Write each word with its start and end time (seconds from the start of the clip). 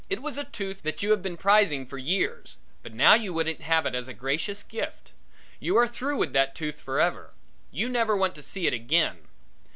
It 0.09 0.23
was 0.23 0.39
a 0.39 0.43
tooth 0.45 0.81
that 0.81 1.03
you 1.03 1.11
had 1.11 1.21
been 1.21 1.37
prizing 1.37 1.85
for 1.85 1.99
years, 1.99 2.57
but 2.81 2.91
now 2.95 3.13
you 3.13 3.33
wouldn't 3.33 3.61
have 3.61 3.85
it 3.85 3.93
as 3.93 4.07
a 4.07 4.15
gracious 4.15 4.63
gift. 4.63 5.11
You 5.59 5.77
are 5.77 5.87
through 5.87 6.17
with 6.17 6.33
that 6.33 6.55
tooth 6.55 6.81
forever. 6.81 7.33
You 7.69 7.87
never 7.87 8.17
want 8.17 8.33
to 8.33 8.41
see 8.41 8.65
it 8.65 8.73
again. 8.73 9.27